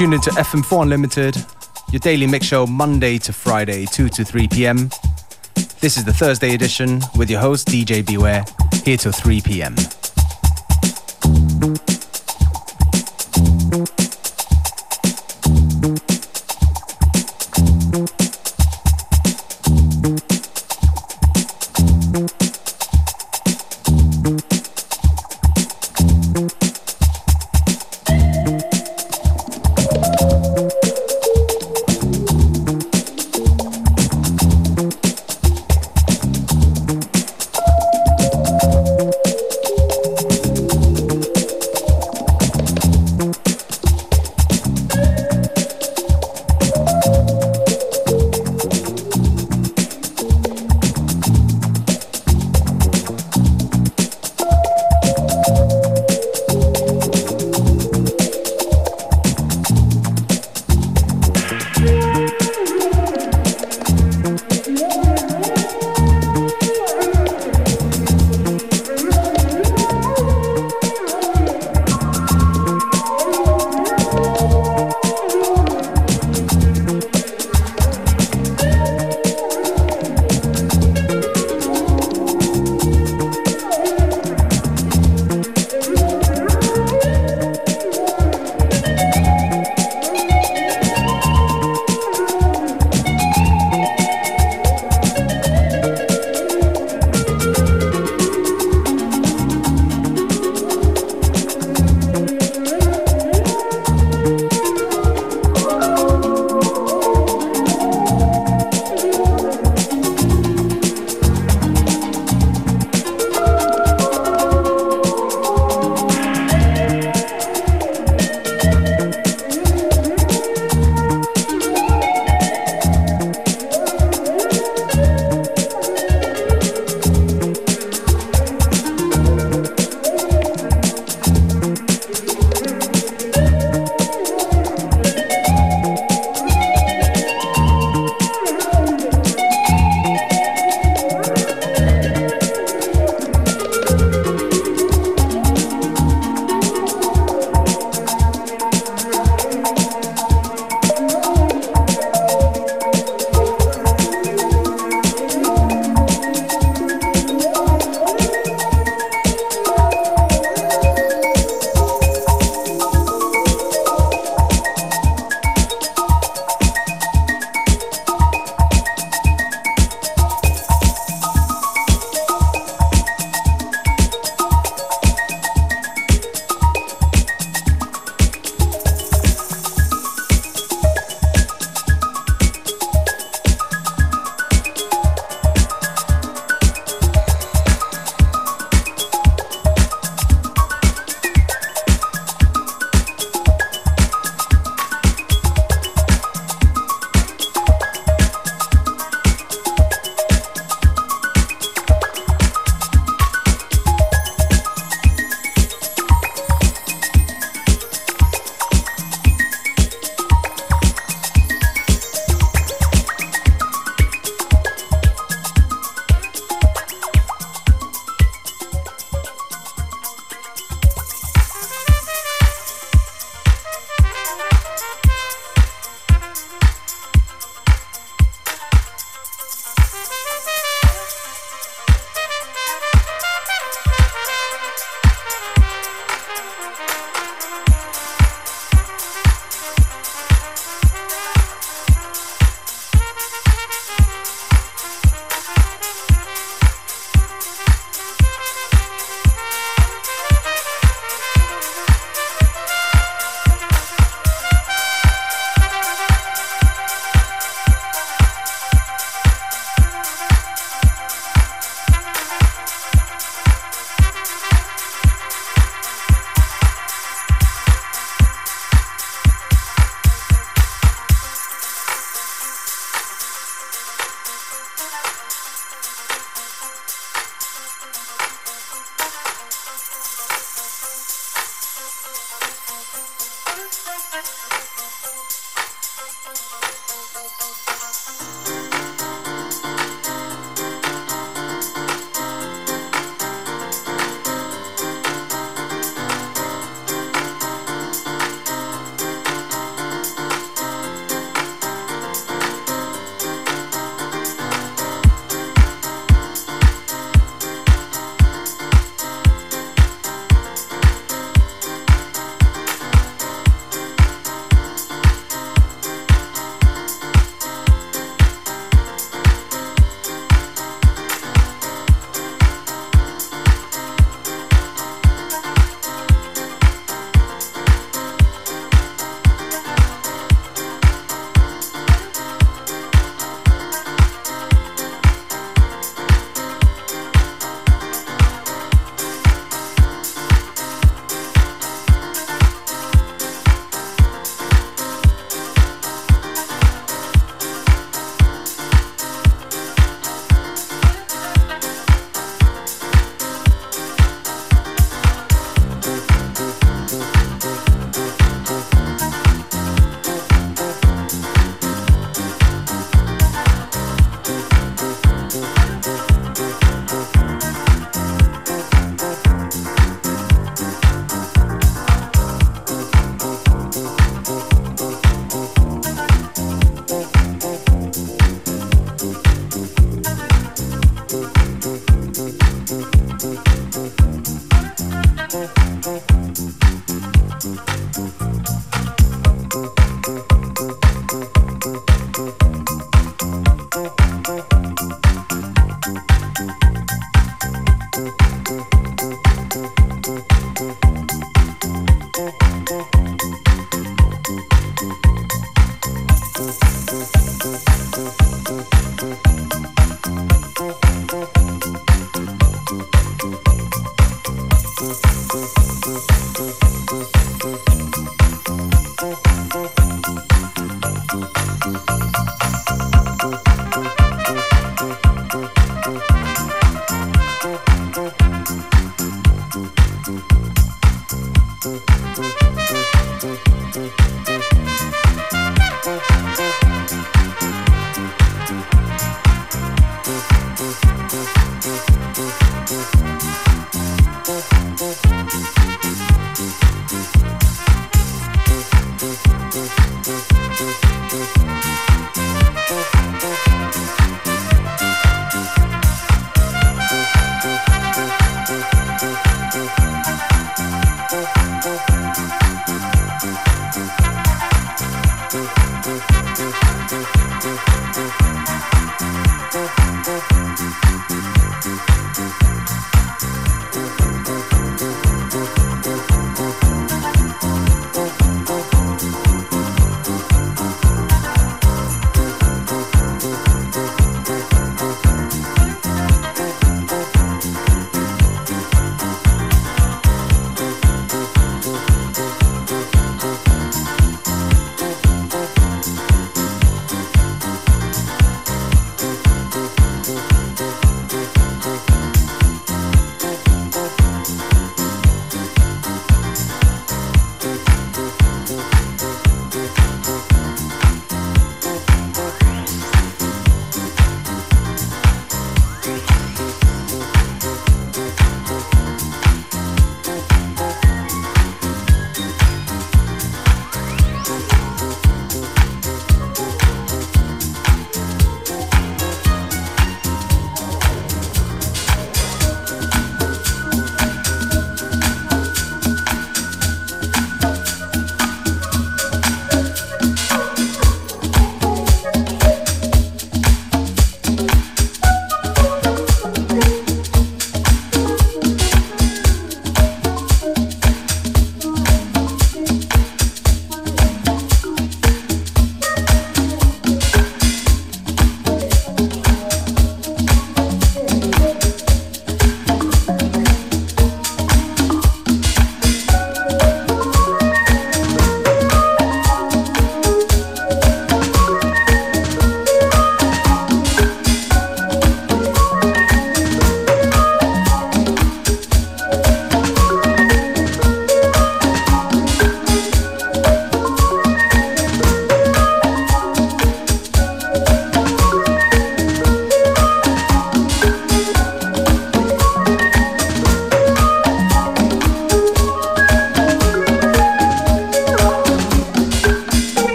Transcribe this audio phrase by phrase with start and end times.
[0.00, 1.36] tuned into FM4 Unlimited,
[1.92, 4.88] your daily mix show Monday to Friday, 2 to 3 p.m.
[5.80, 8.42] This is the Thursday edition with your host DJ Beware,
[8.82, 9.74] here till 3 p.m.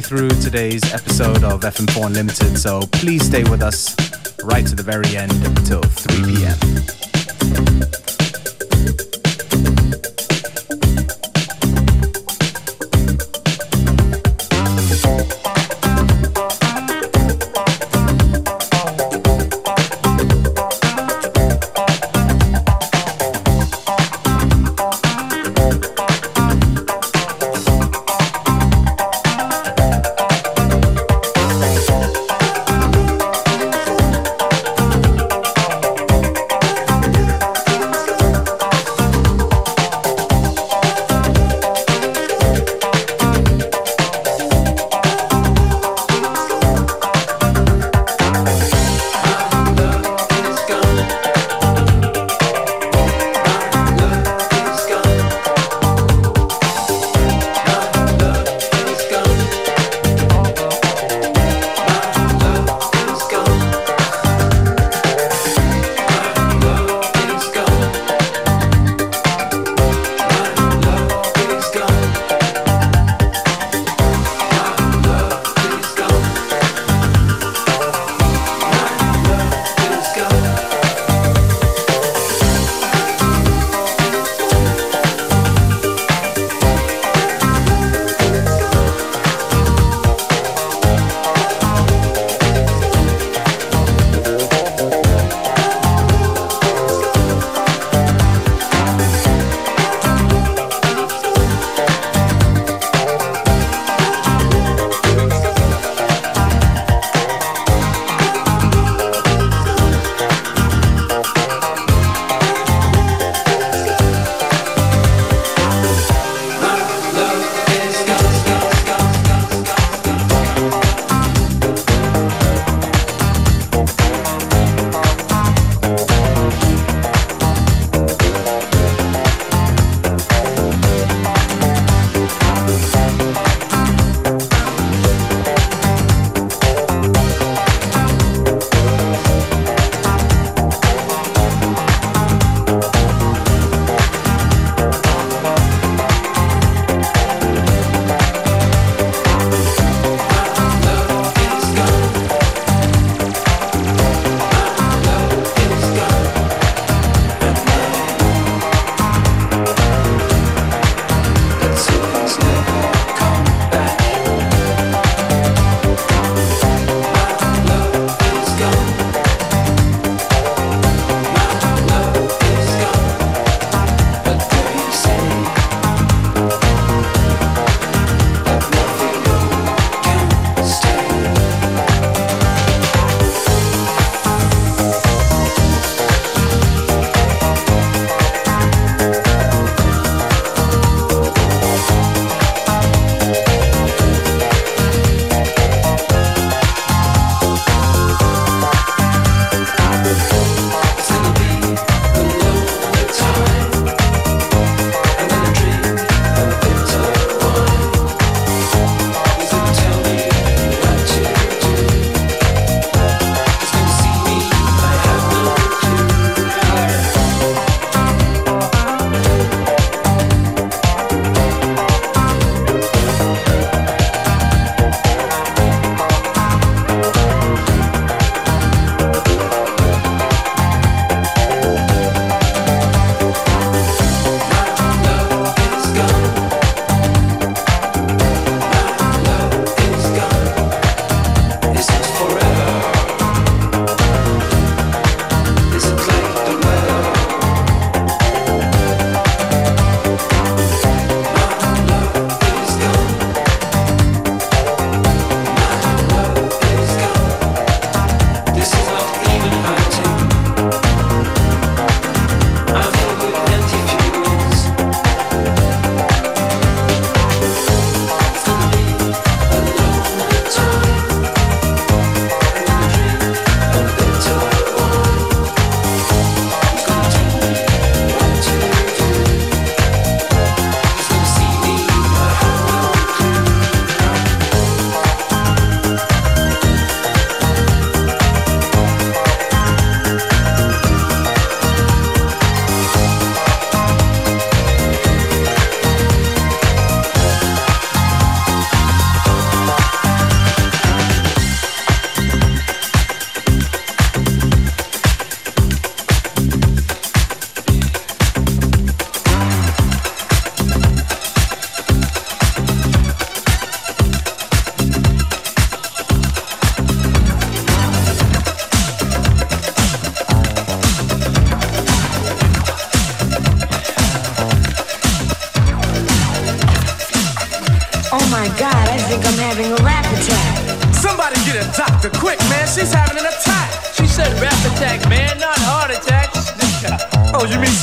[0.00, 3.94] through today's episode of FM4 Unlimited, so please stay with us
[4.42, 6.95] right to the very end until 3 p.m.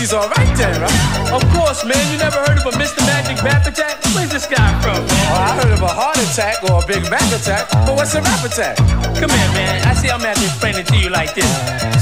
[0.04, 1.53] she's alright then, right?
[1.64, 2.04] Of course, man.
[2.12, 3.00] You never heard of a Mr.
[3.08, 3.96] Magic rap attack?
[4.12, 5.32] Where's this guy from, man?
[5.32, 8.22] Oh, I heard of a heart attack or a Big Mac attack, but what's a
[8.22, 8.76] rap attack?
[9.16, 9.80] Come here, man.
[9.88, 11.48] I see I'm gonna have to explain it to you like this.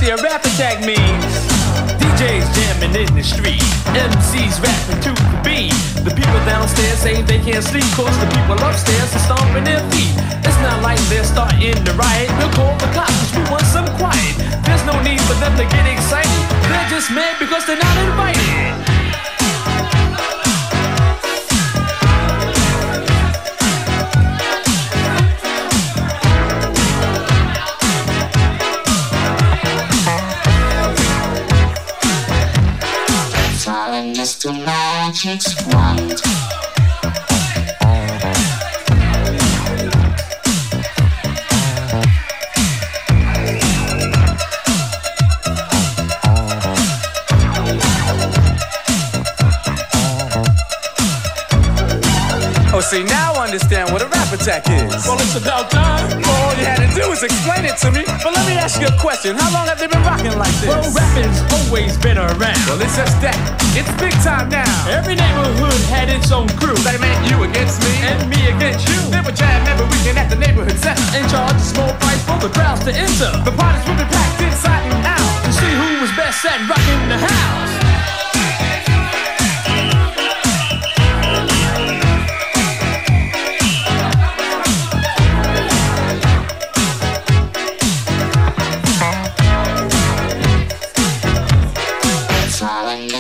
[0.01, 1.29] See, a rap attack means
[2.01, 3.61] DJs jamming in the street,
[3.93, 5.77] MCs rapping to the beat.
[6.01, 10.09] The people downstairs saying they can't sleep, cause the people upstairs are stomping their feet.
[10.41, 12.33] It's not like they're starting to riot.
[12.41, 14.33] We'll call the cops, cause we want some quiet.
[14.65, 16.41] There's no need for them to get excited.
[16.65, 19.00] They're just mad because they're not invited.
[34.21, 35.41] Just a magic
[35.73, 36.70] wand.
[54.31, 55.07] Understand what a rap attack is.
[55.07, 56.23] Well, it's about time.
[56.23, 58.03] All you had to do was explain it to me.
[58.23, 59.35] But let me ask you a question.
[59.35, 60.69] How long have they been rocking like this?
[60.69, 62.61] Well, rapping's always been around.
[62.67, 63.35] Well, it's just that.
[63.75, 64.67] It's big time now.
[64.87, 66.77] Every neighborhood had its own crew.
[66.83, 67.93] They meant you against me.
[68.07, 68.99] And me against you.
[69.11, 71.03] They would jam every weekend at the neighborhood center.
[71.15, 73.31] And charge a small price for the crowds to enter.
[73.43, 75.31] The parties would be packed inside and out.
[75.45, 77.80] To see who was best at rocking the house.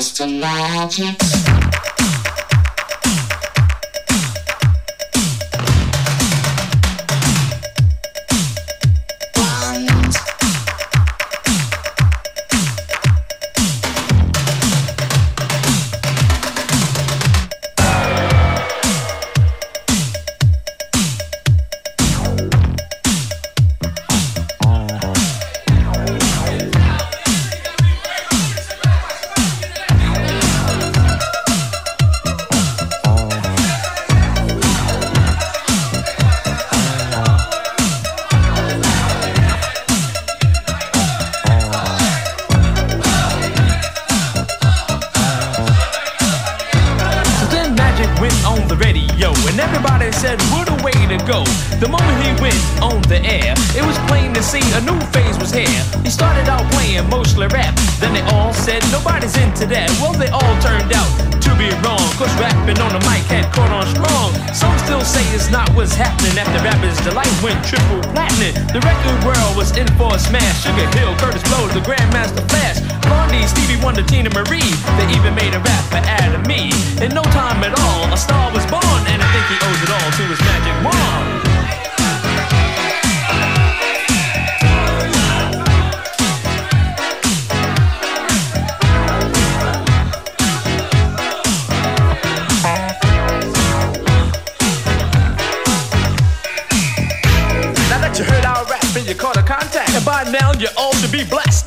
[0.01, 1.60] just logic.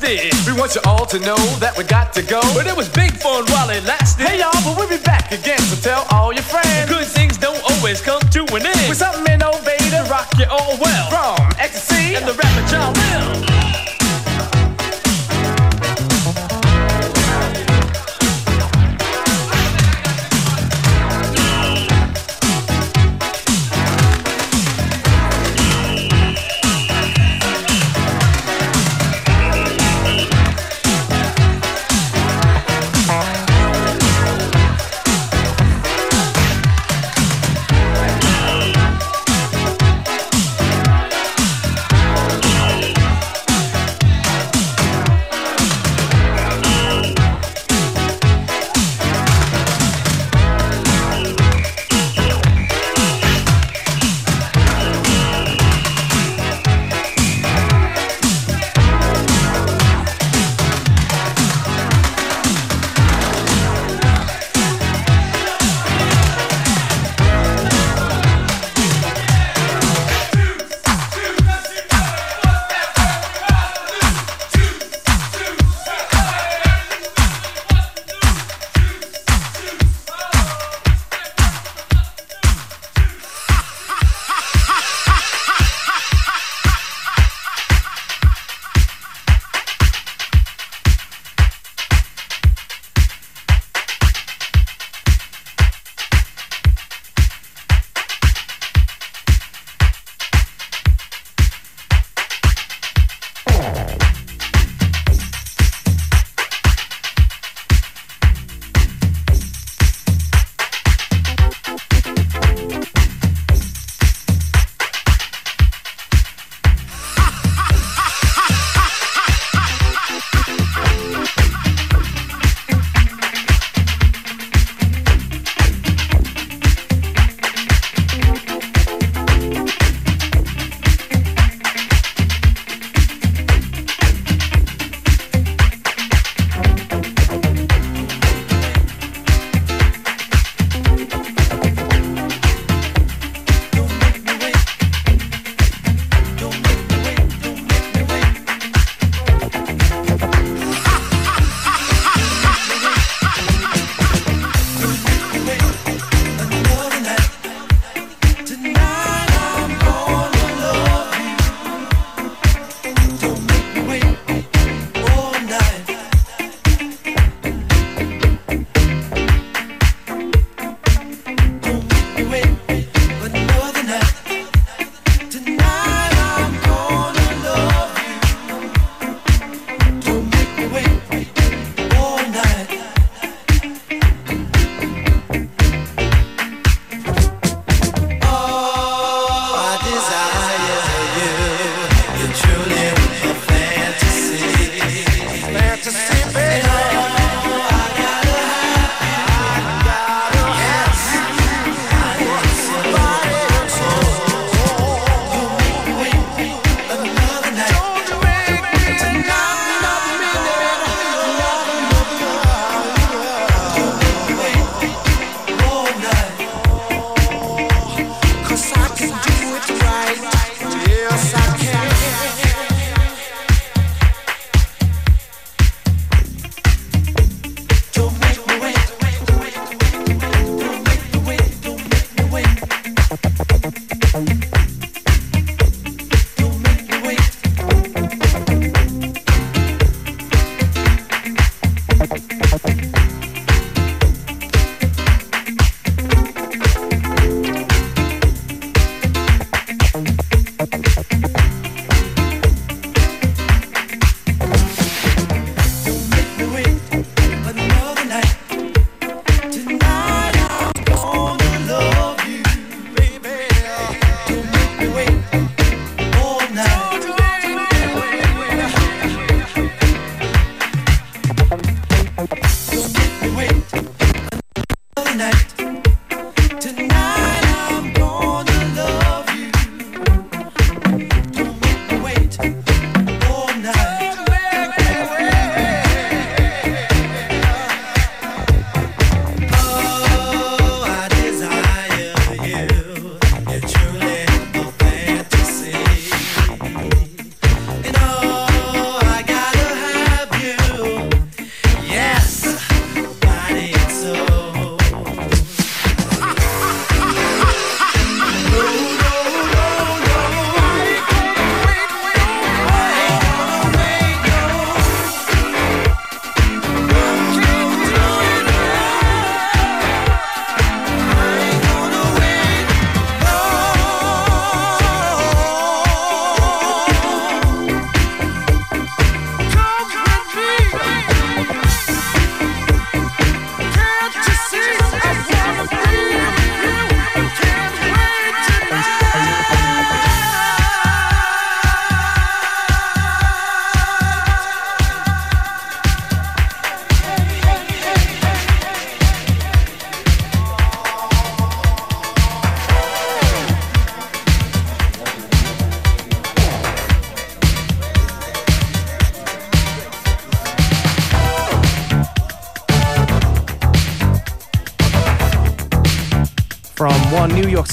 [0.05, 0.33] Magic.
[0.57, 2.41] want you all to know that we got to go.
[2.53, 4.27] But it was big fun while it lasted.
[4.27, 6.89] Hey y'all, but we'll be back again, so tell all your friends.
[6.89, 8.89] Good things don't always come to an end.
[8.89, 11.09] With something innovative, rock you all well.
[11.09, 13.74] From ecstasy and the rapper Jalil.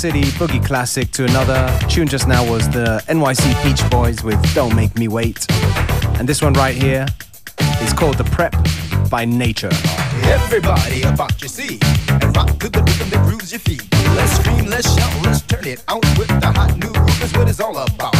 [0.03, 1.79] City boogie classic to another.
[1.89, 5.47] Tune just now was the NYC Peech Boys with Don't Make Me Wait.
[6.19, 7.07] And this one right here
[7.81, 8.53] is called The Prep
[9.09, 9.71] by Nature.
[10.25, 13.87] Everybody about your seat and rock to the rhythm that grooves your feet.
[14.17, 17.49] Let's scream, let's shout, let's turn it out with the hot new groove is what
[17.49, 18.12] it's all about.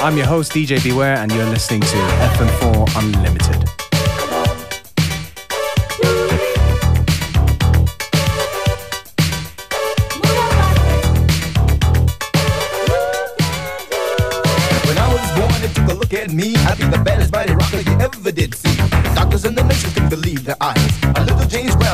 [0.00, 3.67] I'm your host, DJ Beware, and you're listening to FM4 Unlimited.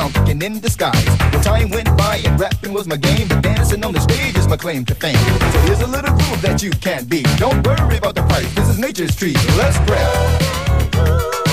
[0.05, 1.05] Brown looking in disguise.
[1.31, 4.47] The time went by and rapping was my game, but dancing on the stage is
[4.47, 5.15] my claim to fame.
[5.15, 7.27] So here's a little groove that you can't beat.
[7.37, 9.37] Don't worry about the price, this is nature's treat.
[9.57, 11.44] Let's grab.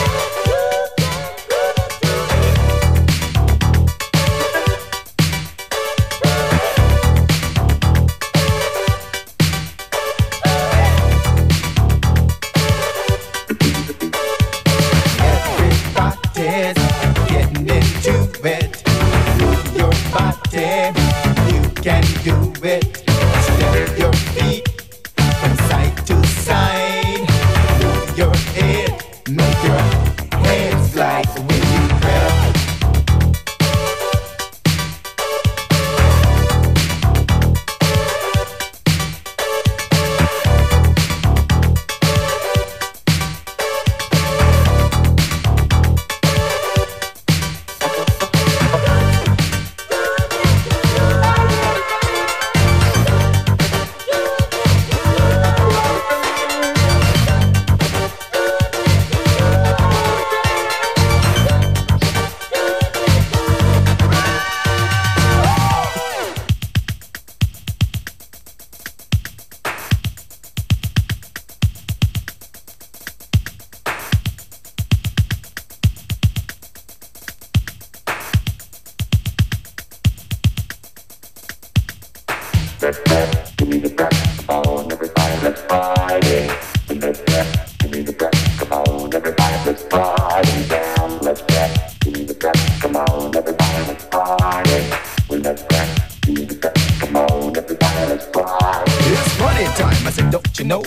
[99.14, 100.31] It's party time, I said.
[100.31, 100.83] Don't you know?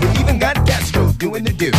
[0.00, 1.70] We even got Castro doing the do.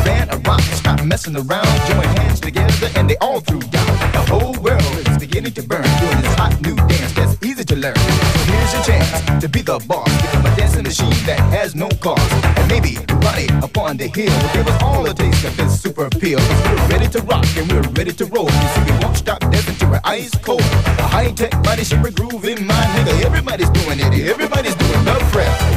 [0.00, 1.66] Iran, Iraq, stop messing around.
[1.88, 3.86] Join hands together and they all threw down.
[4.12, 5.82] The whole world is beginning to burn.
[5.82, 7.96] Doing this hot new dance that's easy to learn.
[7.96, 10.10] So here's your chance to be the boss.
[10.22, 12.32] Become a dancing machine that has no cause.
[12.58, 13.48] And maybe Ronnie,
[13.86, 14.34] on the hill.
[14.52, 16.40] Give us all a taste of this super appeal.
[16.40, 18.50] We're ready to rock and we're ready to roll.
[18.50, 20.60] You see, we won't stop dancing till we're ice cold.
[20.60, 23.24] A high tech body shape, groove in my nigga.
[23.24, 24.12] Everybody's doing it.
[24.28, 25.75] Everybody's doing the prep.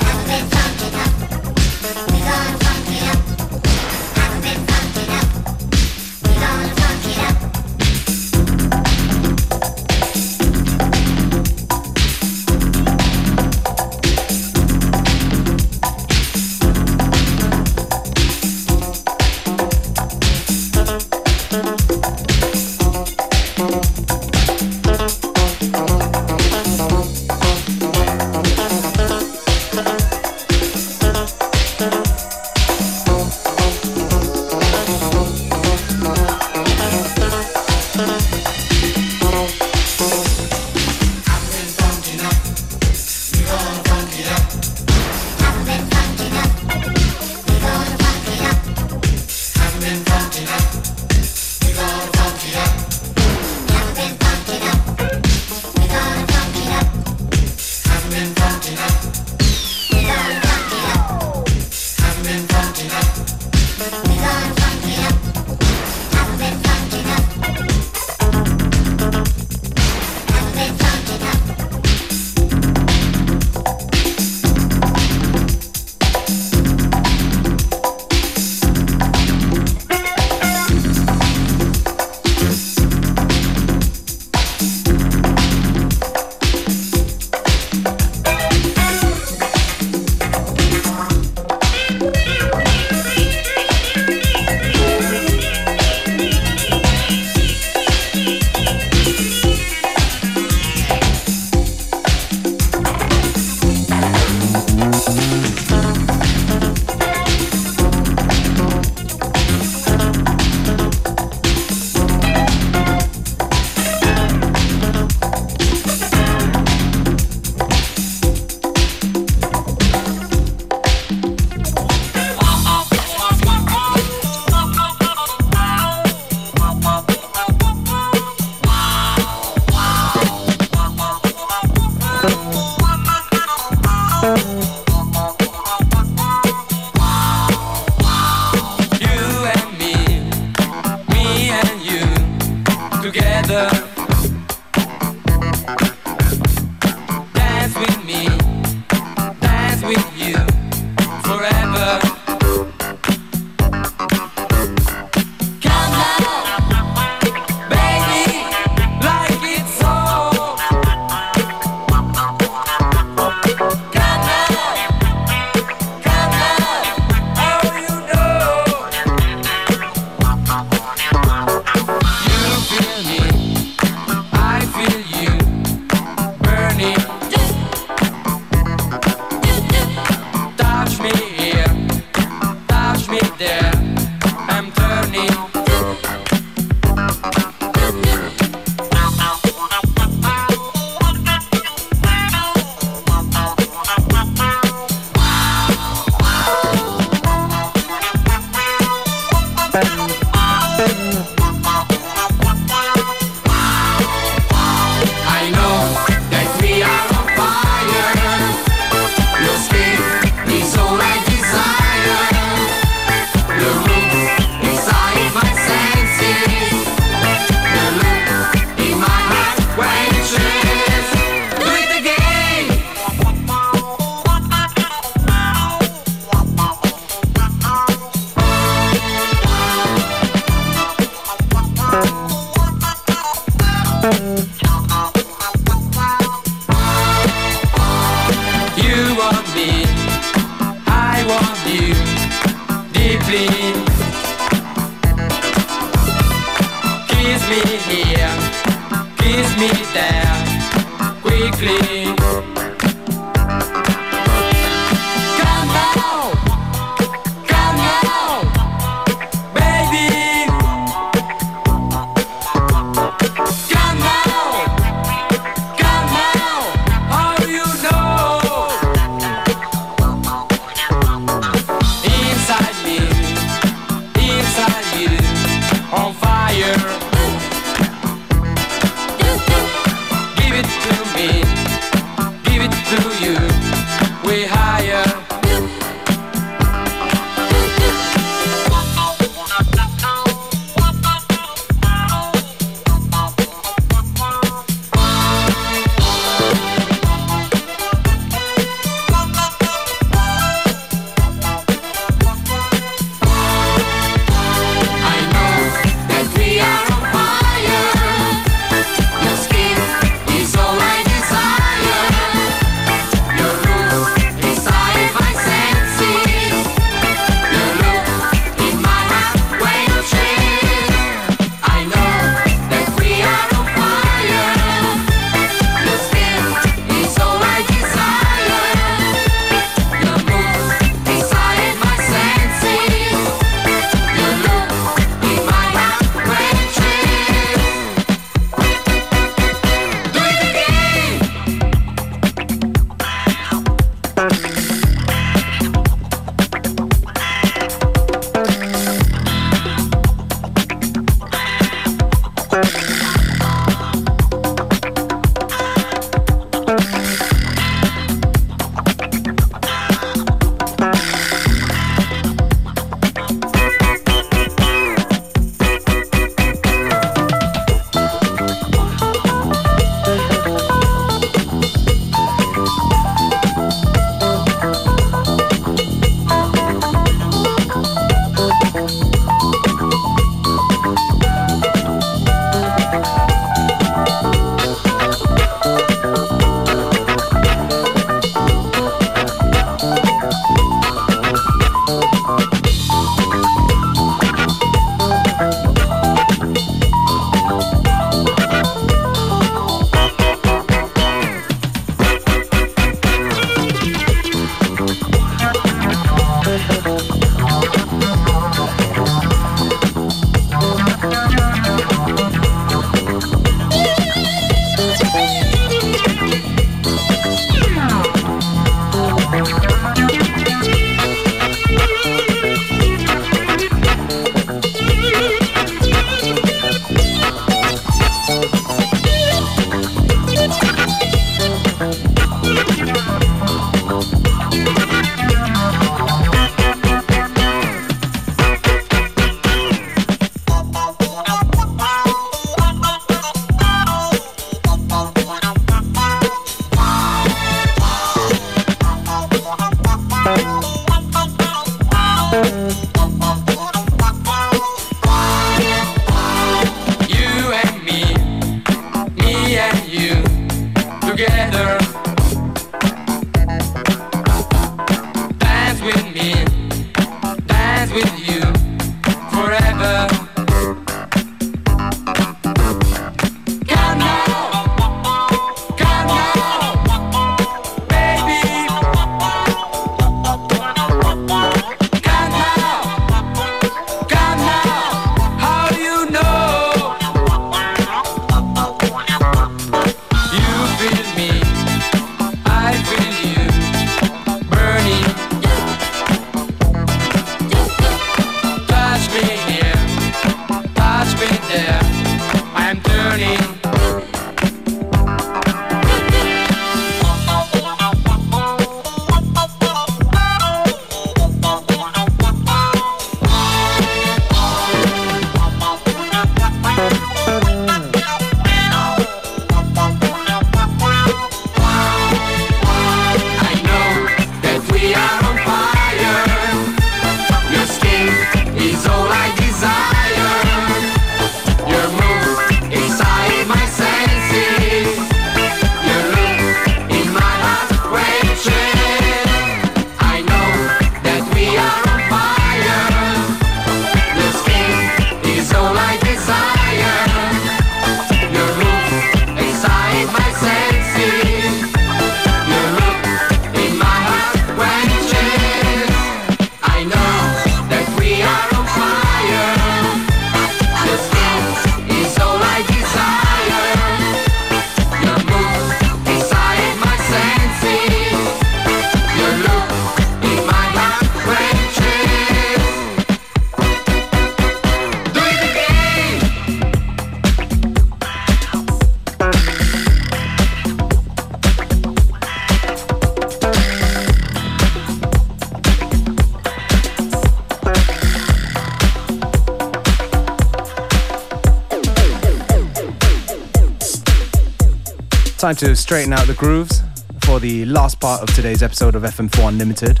[595.46, 596.82] Time to straighten out the grooves
[597.20, 600.00] for the last part of today's episode of FM4 Unlimited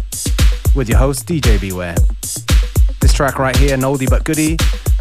[0.74, 1.94] with your host, DJ Beware.
[3.00, 4.56] This track right here, an oldie but goodie,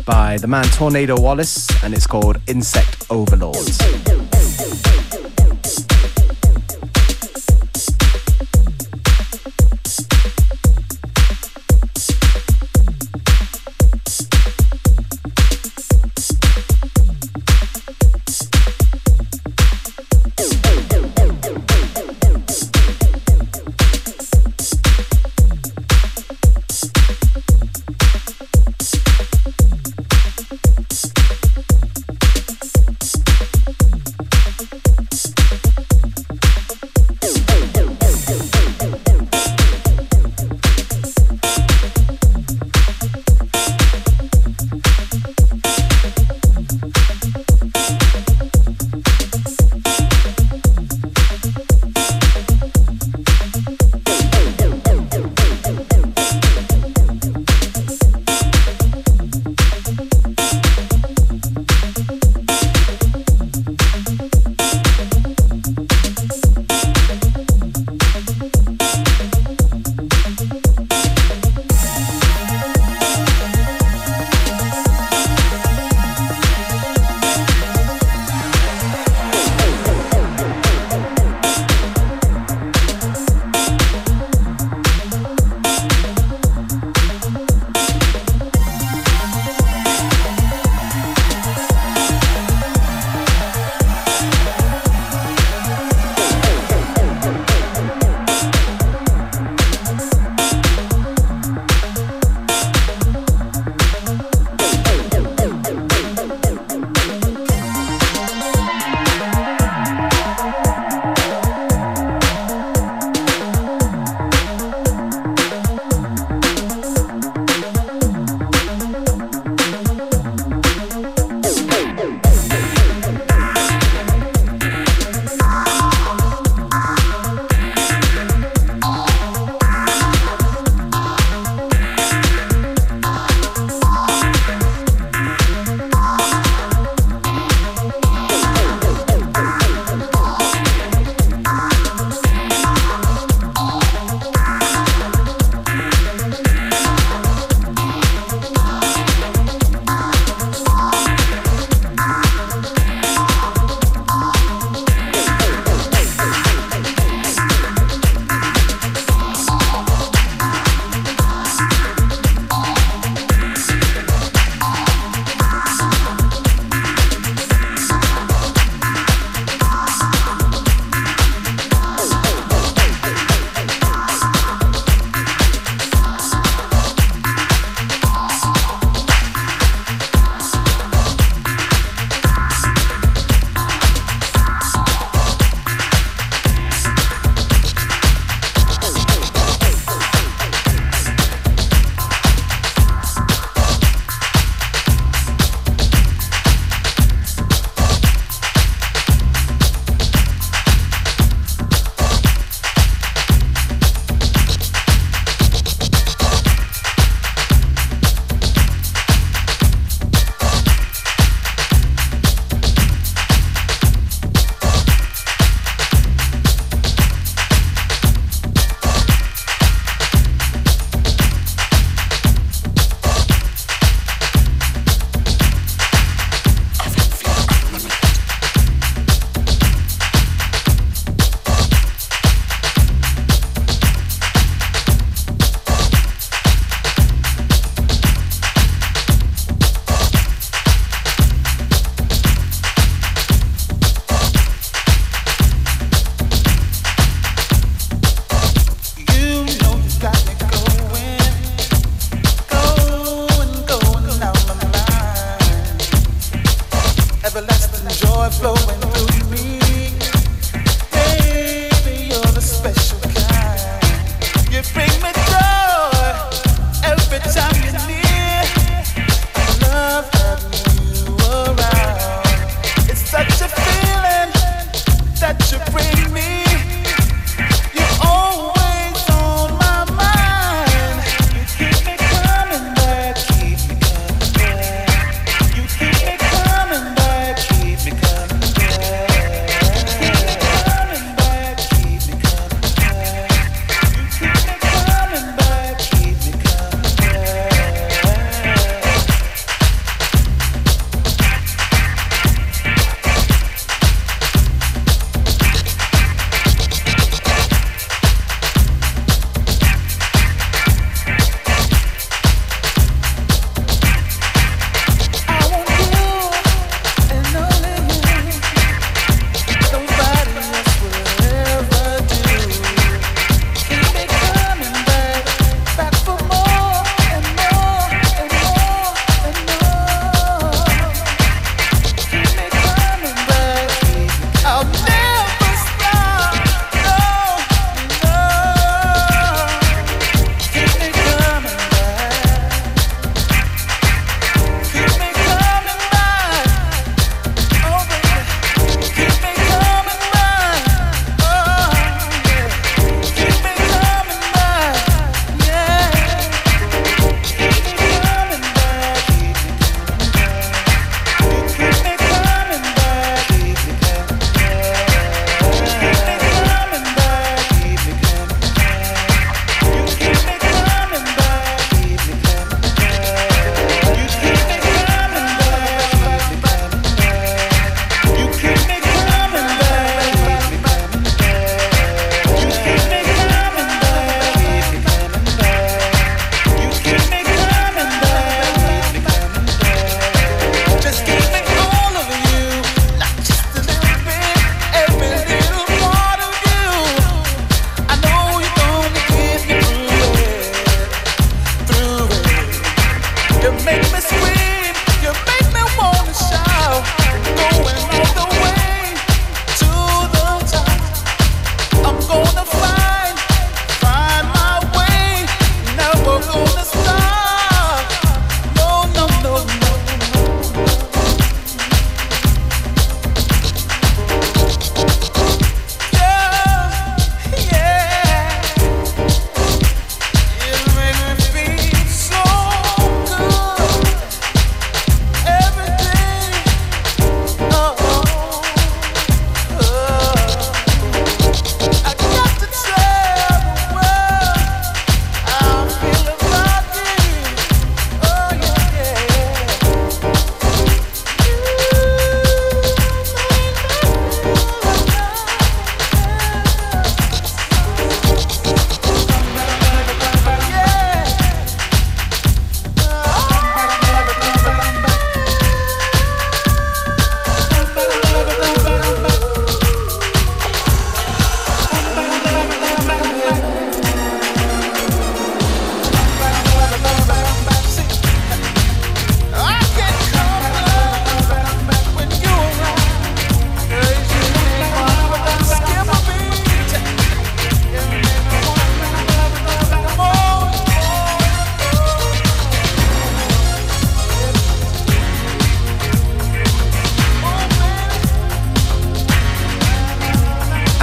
[0.06, 3.80] by the man Tornado Wallace, and it's called Insect Overlords.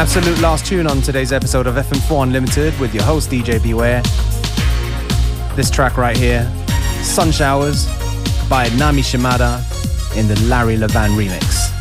[0.02, 4.02] Absolute last tune on today's episode of FM4 Unlimited with your host DJ Beware.
[5.54, 6.44] This track right here,
[7.04, 7.86] Sun Showers
[8.48, 9.62] by Nami Shimada
[10.16, 11.71] in the Larry Levan remix.